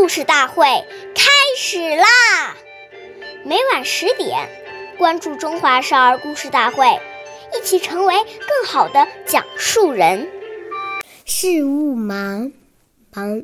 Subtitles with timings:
[0.00, 0.64] 故事大会
[1.14, 2.56] 开始啦！
[3.44, 4.48] 每晚十点，
[4.96, 6.86] 关注《中华少儿故事大会》，
[7.54, 10.26] 一起成为更好的讲述人。
[11.26, 12.50] 事勿忙，
[13.12, 13.42] 忙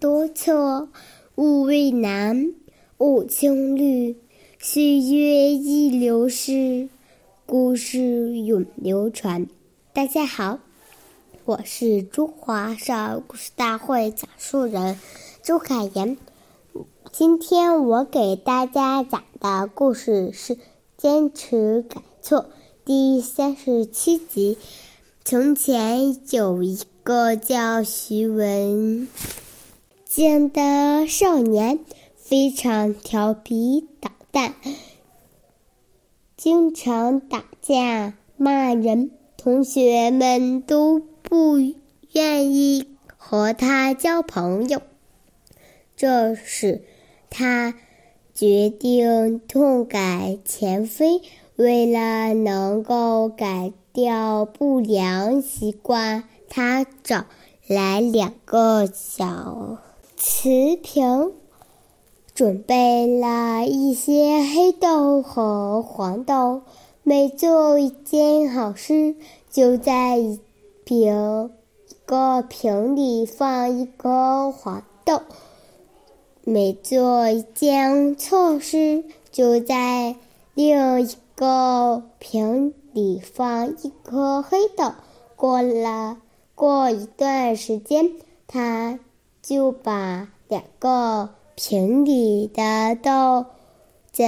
[0.00, 0.88] 多错；
[1.36, 2.52] 勿畏难，
[2.98, 4.16] 勿轻虑。
[4.58, 6.88] 岁月易流逝，
[7.46, 8.00] 故事
[8.32, 9.46] 永流传。
[9.92, 10.58] 大家好。
[11.44, 14.98] 我是中华少儿故事大会讲述人
[15.46, 16.16] 周凯言。
[17.12, 20.56] 今天我给大家讲的故事是
[20.96, 22.40] 《坚持改错》
[22.84, 24.58] 第三十七集。
[25.24, 29.06] 从前有一个叫徐文
[30.04, 31.78] 静的少年，
[32.16, 34.52] 非常调皮捣蛋，
[36.36, 41.00] 经常打架骂人，同学们都。
[41.28, 41.58] 不
[42.12, 44.80] 愿意和他交朋友，
[45.96, 46.82] 这时
[47.30, 47.74] 他
[48.34, 51.22] 决定痛改前非。
[51.56, 57.24] 为了能够改掉不良习惯，他找
[57.66, 59.78] 来两个小
[60.16, 61.32] 瓷瓶，
[62.34, 66.62] 准备了一些黑豆和黄豆。
[67.02, 69.16] 每做一件好事，
[69.50, 70.38] 就在一。
[70.88, 71.50] 瓶
[71.88, 75.20] 一个瓶里放一颗黄豆，
[76.48, 79.02] 每做一件错事，
[79.32, 80.14] 就在
[80.54, 84.92] 另一个瓶里放一颗黑豆。
[85.34, 86.18] 过了
[86.54, 88.12] 过一段时间，
[88.46, 89.00] 他
[89.42, 93.46] 就把两个瓶里的豆
[94.12, 94.22] 子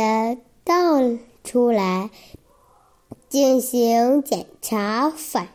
[0.65, 0.75] 倒
[1.45, 2.11] 出来
[3.29, 5.51] 进行检查反。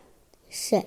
[0.49, 0.85] 水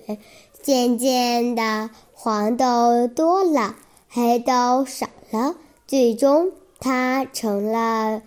[0.62, 3.74] 渐渐的，黄豆多了，
[4.08, 5.54] 黑豆少了，
[5.86, 8.22] 最终他成了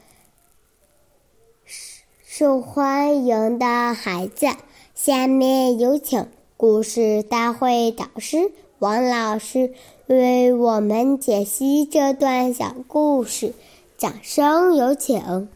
[2.24, 4.48] 受欢迎的孩子。
[4.95, 9.73] 下面有请故事大会导师王老师
[10.08, 13.54] 为我们解析这段小故事，
[13.98, 15.50] 掌声有请。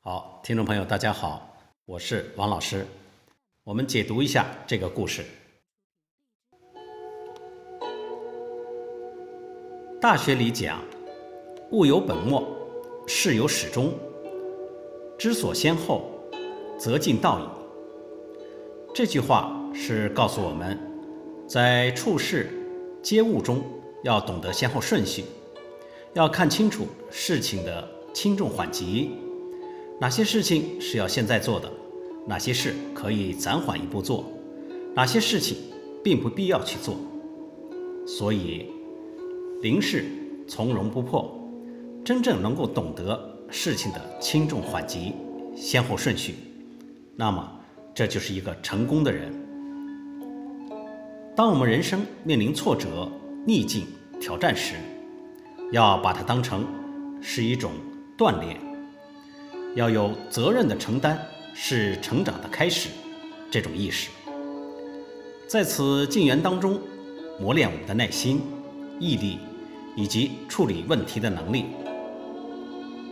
[0.00, 1.56] 好，听众朋友，大家好，
[1.86, 2.86] 我是王老师。
[3.64, 5.24] 我们解读一下这个故事。
[10.06, 10.80] 大学里讲
[11.72, 12.46] “物有本末，
[13.08, 13.92] 事有始终，
[15.18, 16.08] 知所先后，
[16.78, 17.42] 则近道矣”。
[18.94, 20.78] 这句话是告诉我们，
[21.48, 22.52] 在处事
[23.02, 23.60] 接物中
[24.04, 25.24] 要懂得先后顺序，
[26.14, 29.10] 要看清楚事情的轻重缓急，
[30.00, 31.68] 哪些事情是要现在做的。
[32.28, 34.24] 哪些事可以暂缓一步做，
[34.94, 35.58] 哪些事情
[36.04, 36.94] 并不必要去做。
[38.06, 38.70] 所以，
[39.62, 40.04] 临事
[40.46, 41.30] 从容不迫，
[42.04, 45.14] 真正能够懂得事情的轻重缓急、
[45.56, 46.34] 先后顺序，
[47.14, 47.50] 那么
[47.94, 49.32] 这就是一个成功的人。
[51.34, 53.10] 当我们人生面临挫折、
[53.46, 53.86] 逆境、
[54.20, 54.74] 挑战时，
[55.72, 56.66] 要把它当成
[57.20, 57.72] 是一种
[58.16, 58.58] 锻炼，
[59.74, 61.18] 要有责任的承担。
[61.58, 62.90] 是成长的开始，
[63.50, 64.10] 这种意识，
[65.48, 66.78] 在此进园当中，
[67.40, 68.42] 磨练我们的耐心、
[68.98, 69.38] 毅力
[69.94, 71.66] 以及处理问题的能力。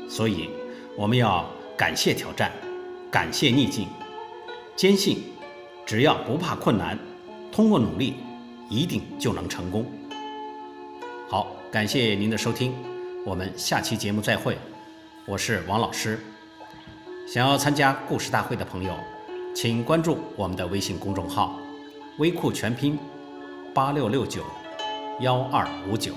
[0.08, 0.50] 所以，
[0.96, 2.52] 我们要感谢挑战，
[3.10, 3.88] 感谢逆境，
[4.76, 5.22] 坚信
[5.84, 6.98] 只要不怕困难，
[7.50, 8.14] 通过努力，
[8.68, 9.84] 一定就能成功。
[11.28, 12.74] 好，感谢您的收听，
[13.24, 14.58] 我们下期节目再会，
[15.26, 16.20] 我是王老师。
[17.26, 18.94] 想要参加故事大会的朋友，
[19.54, 21.58] 请关注我们的微信公众号
[22.18, 22.98] “微库全拼
[23.72, 24.44] 八六六九
[25.20, 26.12] 幺二五九”。